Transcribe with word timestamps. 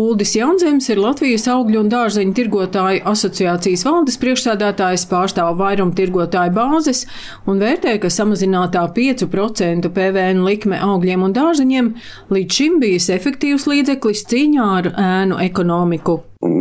Uldis 0.00 0.32
Jaunzems 0.32 0.86
ir 0.88 1.00
Latvijas 1.02 1.42
augļu 1.50 1.82
un 1.82 1.90
dārzeņu 1.92 2.32
tirgotāju 2.38 3.02
asociācijas 3.10 3.82
valdes 3.84 4.16
priekšsādātājs, 4.22 5.04
pārstāv 5.10 5.58
vairumu 5.58 5.92
tirgotāju 5.98 6.54
bāzes 6.56 7.04
un 7.50 7.60
vērtē, 7.60 7.98
ka 8.00 8.12
samazinātā 8.14 8.86
5% 8.96 9.92
PVN 9.98 10.40
likme 10.46 10.80
augļiem 10.80 11.28
un 11.28 11.36
dārzeņiem 11.36 11.92
līdz 12.32 12.60
šim 12.60 12.80
bijis 12.80 13.12
efektīvs 13.18 13.68
līdzeklis 13.68 14.24
cīņā 14.32 14.72
ar 14.80 14.92
ēnu 14.94 15.44
ekonomiku. 15.50 16.20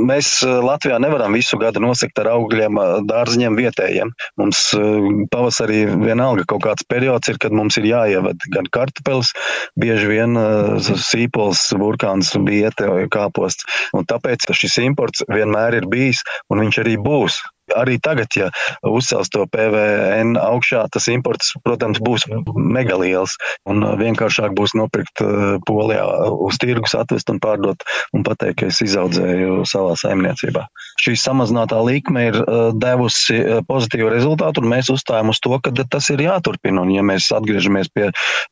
Mēs 0.10 0.30
eh, 0.46 0.52
Latvijā 0.64 0.98
nevaram 1.02 1.36
visu 1.38 1.60
gadu 1.62 1.82
nosegt 1.84 2.20
ar 2.22 2.32
augļiem, 2.34 2.80
eh, 2.82 2.94
dārziņiem 3.10 3.58
vietējiem. 3.60 4.14
Mums 4.42 4.62
eh, 4.78 5.10
pavasarī 5.34 5.84
vienalga 5.92 6.48
kaut 6.50 6.64
kāds 6.66 6.88
periods 6.90 7.32
ir, 7.32 7.40
kad 7.42 7.56
mums 7.56 7.78
ir 7.82 7.90
jāieved 7.90 8.48
gan 8.54 8.70
kartupeļs, 8.74 9.34
bieži 9.80 10.10
vien 10.10 10.40
sīpols, 10.80 11.68
burkāns, 11.80 12.34
biete, 12.46 12.88
kāposts. 13.14 13.68
Un 13.96 14.08
tāpēc 14.10 14.50
šis 14.56 14.80
imports 14.86 15.26
vienmēr 15.30 15.82
ir 15.82 15.90
bijis 15.92 16.24
un 16.50 16.64
viņš 16.66 16.84
arī 16.84 16.98
būs. 17.02 17.42
Arī 17.78 17.98
tagad, 18.02 18.34
ja 18.38 18.50
uzcels 18.86 19.30
to 19.34 19.46
PVN 19.50 20.38
augšā, 20.40 20.86
tas 20.92 21.10
imports, 21.12 21.54
protams, 21.66 22.02
būs 22.04 22.28
mega 22.56 22.98
liels. 23.00 23.38
Un 23.70 23.84
uh, 23.84 23.96
vienkāršāk 24.00 24.56
būs 24.58 24.76
nopirkt 24.78 25.24
uh, 25.24 25.58
polijā 25.68 26.06
uz 26.32 26.60
tirgus, 26.62 26.96
atvest 26.98 27.30
un 27.34 27.42
pārdot 27.44 27.86
un 28.16 28.26
pateikt, 28.28 28.60
ka 28.60 28.70
es 28.72 28.82
izaudzēju 28.84 29.64
savā 29.70 29.96
saimniecībā. 30.00 30.66
Šī 31.00 31.16
samazinātā 31.20 31.80
likme 31.86 32.26
ir 32.30 32.40
uh, 32.42 32.72
devusi 32.76 33.38
pozitīvu 33.70 34.10
rezultātu, 34.12 34.64
un 34.64 34.72
mēs 34.74 34.92
uzstājam 34.94 35.32
uz 35.34 35.40
to, 35.44 35.56
ka 35.64 35.74
tas 35.80 36.10
ir 36.14 36.24
jāturpina. 36.26 36.84
Un, 36.84 36.94
ja 36.96 37.04
mēs 37.06 37.30
atgriežamies 37.36 37.92
pie 37.94 38.10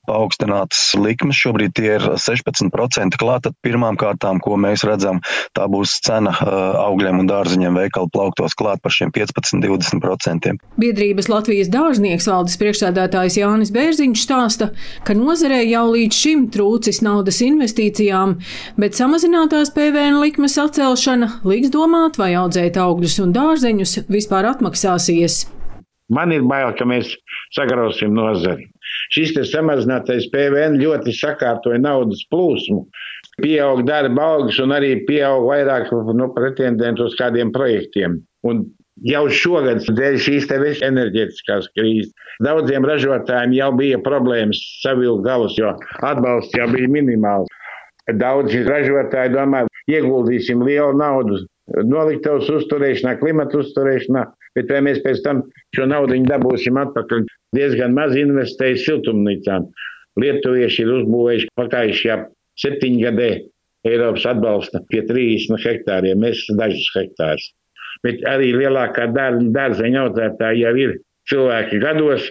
paaugstinātas 0.08 0.94
likmes, 1.00 1.40
šobrīd 1.40 1.76
tie 1.78 1.96
ir 1.98 2.08
16% 2.22 3.20
klāt, 3.20 3.48
tad 3.48 3.58
pirmām 3.66 4.00
kārtām, 4.00 4.42
ko 4.44 4.58
mēs 4.60 4.86
redzam, 4.88 5.22
tā 5.58 5.68
būs 5.72 5.98
cena 6.06 6.34
augļiem 6.88 7.24
un 7.24 7.30
dārziņiem 7.30 7.80
veikalu 7.82 8.12
plauktos 8.14 8.56
klāt 8.58 8.82
par 8.84 8.94
šiem 8.94 9.07
šiem 9.08 9.12
15-20%. 9.12 10.58
Biedrības 10.78 11.30
Latvijas 11.30 11.70
dārznieks 11.70 12.28
valdes 12.28 12.58
priekšsēdētājs 12.60 13.40
Jānis 13.40 13.72
Bērziņš 13.72 14.24
stāsta, 14.24 14.72
ka 15.04 15.14
nozarē 15.14 15.64
jau 15.68 15.92
līdz 15.92 16.16
šim 16.16 16.48
trūcis 16.52 17.02
naudas 17.02 17.42
investīcijām, 17.42 18.38
bet 18.78 18.96
samazinātās 18.96 19.72
PVN 19.74 20.22
likmes 20.22 20.58
atcelšana 20.58 21.42
liks 21.46 21.70
domāt, 21.70 22.18
vai 22.18 22.36
audzēt 22.36 22.78
augļus 22.78 23.20
un 23.24 23.34
dārzeņus 23.36 24.08
vispār 24.10 24.46
atmaksāsies. 24.54 25.48
Man 26.10 26.32
ir 26.32 26.46
bail, 26.48 26.72
ka 26.78 26.86
mēs 26.88 27.12
sagrausim 27.56 28.14
nozari. 28.16 28.70
Šis 29.12 29.34
samazinātais 29.52 30.30
PVN 30.32 30.80
ļoti 30.80 31.12
sakārtoja 31.16 31.80
naudas 31.84 32.24
plūsmu. 32.32 32.86
Pieaug 33.44 33.84
darba 33.86 34.24
algas 34.34 34.58
un 34.64 34.72
arī 34.74 34.96
pieaug 35.06 35.46
vairāk 35.50 35.92
nu, 36.16 36.32
pretendentu 36.34 37.06
uz 37.06 37.16
kādiem 37.20 37.52
projektiem. 37.54 38.22
Un 38.48 38.64
Jau 39.06 39.28
šogad, 39.30 39.84
dēļ 39.94 40.16
šīs 40.26 40.48
enerģētiskās 40.82 41.68
krīzes, 41.78 42.14
daudziem 42.42 42.86
ražotājiem 42.88 43.54
jau 43.54 43.72
bija 43.78 44.00
problēmas 44.02 44.58
savilkt 44.82 45.24
galus, 45.26 45.58
jo 45.58 45.76
atbalsts 46.02 46.56
jau 46.58 46.66
bija 46.72 46.90
minimāls. 46.90 47.52
Daudzi 48.08 48.64
ražotāji 48.66 49.36
domā, 49.36 49.66
ieguldīsim 49.92 50.64
lielu 50.66 50.98
naudu 50.98 51.44
noliktavas 51.86 52.50
uzturēšanā, 52.50 53.18
klimata 53.20 53.60
uzturēšanā, 53.60 54.24
bet 54.56 54.72
vai 54.72 54.82
mēs 54.88 55.04
pēc 55.04 55.22
tam 55.26 55.44
šo 55.76 55.86
naudu 55.92 56.18
dabūsim 56.26 56.80
atpakaļ, 56.82 57.28
diezgan 57.54 57.94
maz 57.94 58.16
investēja 58.18 58.80
siltumnīcām. 58.86 59.68
Lietuvieši 60.18 60.82
ir 60.88 60.96
uzbūvējuši 61.02 61.54
pagājušajā 61.60 62.18
septiņgadē 62.64 63.30
Eiropas 63.88 64.26
atbalsta 64.26 64.82
pie 64.90 65.04
30 65.06 65.62
hektāriem, 65.62 66.24
mēs 66.24 66.48
dažus 66.58 66.90
hektārus 66.96 67.52
bet 68.06 68.24
arī 68.30 68.54
lielākā 68.56 69.08
dārzeņa 69.14 70.04
audzētāja 70.06 70.68
jau 70.68 70.74
ir 70.82 70.98
cilvēki 71.30 71.80
gados, 71.84 72.28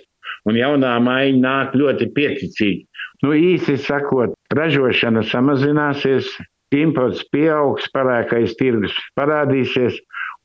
un 0.49 0.59
jaunā 0.59 0.97
maiņa 1.03 1.41
nāk 1.43 1.79
ļoti 1.79 2.11
pieticīgi. 2.17 2.87
Nu, 3.25 3.33
īsi 3.33 3.79
sakot, 3.81 4.35
ražošana 4.55 5.25
samazināsies, 5.27 6.29
imports 6.77 7.25
pieaugs, 7.33 7.89
parākais 7.95 8.55
tirgus 8.61 8.95
parādīsies. 9.17 9.97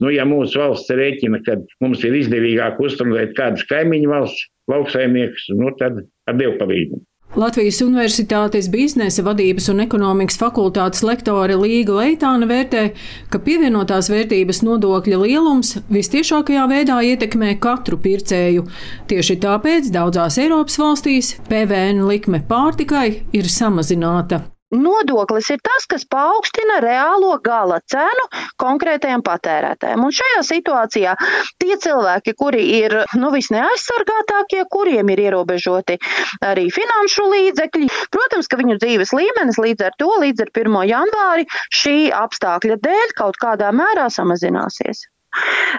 Nu, 0.01 0.09
ja 0.09 0.23
mūsu 0.25 0.57
valsts 0.57 0.90
rēķina, 0.97 1.41
ka 1.45 1.59
mums 1.84 2.01
ir 2.07 2.16
izdevīgāk 2.18 2.79
uzturēt 2.81 3.35
kādas 3.38 3.68
kaimiņu 3.69 4.09
valsts 4.09 4.47
lauksaimniekus, 4.72 5.51
nu, 5.59 5.69
tad 5.78 6.01
ar 6.29 6.40
Dievu 6.40 6.57
palīdzību. 6.62 7.03
Latvijas 7.31 7.78
Universitātes 7.80 8.68
biznesa 8.68 9.24
vadības 9.24 9.69
un 9.72 9.80
ekonomikas 9.86 10.36
fakultātes 10.42 11.00
lektore 11.08 11.56
Līga 11.56 11.96
Leitāna 12.02 12.47
vērtē, 12.50 12.84
ka 13.31 13.40
pievienotās 13.40 14.12
vērtības 14.12 14.59
nodokļa 14.68 15.22
lielums 15.24 15.78
vistiešākajā 15.96 16.68
veidā 16.68 17.00
ietekmē 17.14 17.56
katru 17.64 18.02
pircēju. 18.03 18.68
Tieši 19.08 19.40
tāpēc 19.47 19.94
daudzās 19.96 20.42
Eiropas 20.44 20.75
valstīs 20.84 21.38
PVN 21.47 22.03
likme 22.12 22.44
pārtikai 22.52 23.22
ir 23.31 23.48
samazināta. 23.48 24.44
Nodoklis 24.71 25.49
ir 25.51 25.59
tas, 25.63 25.85
kas 25.89 26.05
paaugstina 26.07 26.79
reālo 26.83 27.33
gala 27.43 27.81
cenu 27.91 28.27
konkrētajam 28.61 29.23
patērētājam. 29.25 30.05
Un 30.07 30.15
šajā 30.15 30.43
situācijā 30.47 31.15
tie 31.59 31.75
cilvēki, 31.85 32.35
kuri 32.39 32.63
ir 32.79 32.95
nu, 33.19 33.33
visneaizsargātākie, 33.35 34.63
kuriem 34.71 35.11
ir 35.11 35.25
ierobežoti 35.27 35.99
arī 36.47 36.69
finanšu 36.71 37.27
līdzekļi, 37.35 37.91
protams, 38.15 38.47
ka 38.47 38.59
viņu 38.63 38.79
dzīves 38.79 39.15
līmenis 39.17 39.59
līdz 39.59 39.89
ar 39.89 39.97
to, 39.99 40.11
līdz 40.23 40.47
ar 40.47 40.53
1. 40.63 40.81
janvāri 40.93 41.49
šī 41.81 41.97
apstākļa 42.15 42.79
dēļ 42.88 43.17
kaut 43.19 43.41
kādā 43.43 43.73
mērā 43.75 44.07
samazināsies. 44.13 45.03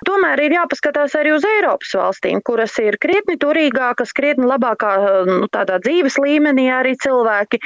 Tomēr 0.06 0.40
ir 0.46 0.54
jāpaskatās 0.56 1.14
arī 1.18 1.34
uz 1.36 1.44
Eiropas 1.44 1.92
valstīm, 1.98 2.40
kuras 2.44 2.74
ir 2.80 2.96
krietni 3.02 3.36
turīgākas, 3.40 4.14
krietni 4.16 4.48
labākā 4.48 4.92
nu, 5.28 5.48
dzīves 5.52 6.16
līmenī 6.22 6.68
arī 6.72 6.94
cilvēki. 7.00 7.60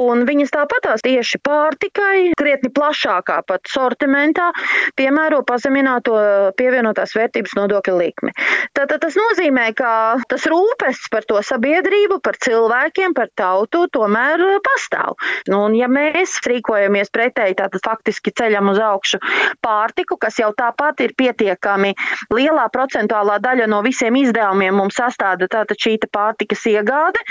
Un 0.00 0.24
viņas 0.28 0.54
tāpatās 0.54 1.04
tieši 1.04 1.40
pārtikai, 1.44 2.32
krietni 2.38 2.72
plašākā 2.72 3.42
pat 3.46 3.68
sortimentā, 3.68 4.48
piemēro 4.96 5.42
pazemināto 5.46 6.16
pievienotās 6.56 7.12
vērtības 7.16 7.56
nodokļa 7.58 7.96
likmi. 8.00 8.32
Tātad 8.76 9.04
tas 9.04 9.18
nozīmē, 9.18 9.68
ka 9.76 9.90
tas 10.30 10.48
rūpes 10.48 11.06
par 11.12 11.28
to 11.28 11.42
sabiedrību, 11.44 12.20
par 12.24 12.40
cilvēkiem, 12.40 13.14
par 13.16 13.30
tautu 13.36 13.84
tomēr 13.92 14.42
pastāv. 14.64 15.20
Nu, 15.50 15.66
un 15.68 15.76
ja 15.76 15.90
mēs 15.92 16.38
rīkojamies 16.46 17.12
pretēji, 17.12 17.58
tad 17.60 17.76
faktiski 17.84 18.32
ceļam 18.36 18.72
uz 18.72 18.80
augšu 18.82 19.20
pārtiku, 19.64 20.18
kas 20.20 20.40
jau 20.40 20.52
tāpat 20.56 21.04
ir 21.04 21.12
pieejama 21.12 21.25
pietiekami 21.26 21.94
lielā 22.34 22.66
procentuālā 22.72 23.38
daļa 23.42 23.66
no 23.70 23.82
visiem 23.86 24.16
izdevumiem 24.20 24.76
mums 24.76 24.98
sastāda 25.00 25.48
tātad 25.50 25.78
šī 25.80 25.96
pārtikas 26.12 26.66
iegāde. 26.70 27.22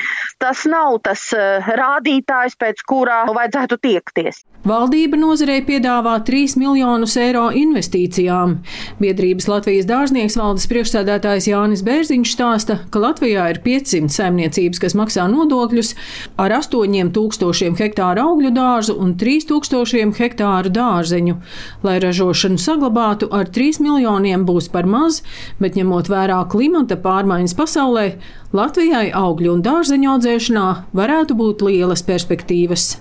Tas 0.42 0.66
nav 0.70 1.00
tas 1.06 1.30
eh, 1.34 1.64
rādītājs, 1.80 2.58
pēc 2.60 2.84
kurā 2.88 3.24
vajadzētu 3.30 3.78
tiekties. 3.82 4.44
Valdība 4.66 5.18
nozarei 5.22 5.60
piedāvā 5.62 6.16
3 6.26 6.56
miljonus 6.58 7.14
eiro 7.22 7.52
investīcijām. 7.54 8.56
Biedrības 8.98 9.46
Latvijas 9.52 9.86
dārznieks 9.86 10.38
valdes 10.40 10.66
priekšsēdētājs 10.72 11.50
Jānis 11.52 11.84
Bērziņš 11.86 12.32
stāsta, 12.34 12.80
ka 12.90 13.04
Latvijā 13.04 13.46
ir 13.54 13.60
500 13.62 14.10
saimniecības, 14.16 14.82
kas 14.82 14.98
maksā 14.98 15.28
nodokļus 15.30 15.94
ar 16.42 16.56
8000 16.58 17.78
hektāru 17.78 18.26
augļu 18.26 18.52
dārzu 18.56 18.98
un 18.98 19.14
3000 19.22 20.18
hektāru 20.18 20.74
dārzeņu. 20.74 21.38
Lai 21.86 22.00
ražošanu 22.02 22.58
saglabātu 22.62 23.30
ar 23.30 23.54
3 23.54 23.85
miljoniem 23.86 24.46
būs 24.48 24.72
par 24.74 24.90
maz, 24.90 25.22
bet 25.62 25.78
ņemot 25.78 26.10
vērā 26.12 26.42
klimata 26.52 26.98
pārmaiņas 27.06 27.56
pasaulē, 27.60 28.08
Latvijai 28.56 29.08
augļu 29.14 29.54
un 29.58 29.64
dārzeņu 29.66 30.12
audzēšanā 30.16 30.68
varētu 30.98 31.38
būt 31.38 31.66
lielas 31.70 32.06
perspektīvas. 32.08 32.96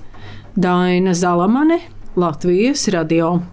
Daina 0.55 1.17
Zalamane, 1.17 1.81
Latvijas 2.21 2.87
radio. 2.95 3.45